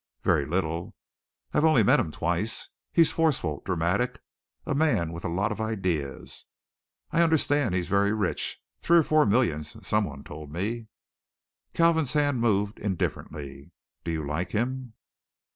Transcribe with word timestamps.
"Very 0.23 0.45
little. 0.47 0.95
I've 1.53 1.63
only 1.63 1.83
met 1.83 1.99
him 1.99 2.11
twice. 2.11 2.69
He's 2.91 3.11
forceful, 3.11 3.61
dramatic, 3.65 4.19
a 4.65 4.73
man 4.73 5.13
with 5.13 5.25
lots 5.25 5.51
of 5.51 5.61
ideas. 5.61 6.47
I 7.11 7.21
understand 7.21 7.75
he's 7.75 7.87
very 7.87 8.11
rich, 8.11 8.59
three 8.81 8.97
or 8.97 9.03
four 9.03 9.27
millions, 9.27 9.77
someone 9.87 10.23
told 10.23 10.51
me." 10.51 10.87
Kalvin's 11.75 12.13
hand 12.13 12.41
moved 12.41 12.79
indifferently. 12.79 13.73
"Do 14.03 14.09
you 14.11 14.25
like 14.25 14.53
him?" 14.53 14.93